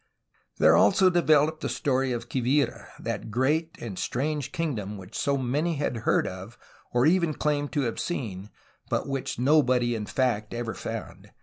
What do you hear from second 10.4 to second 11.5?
ever found.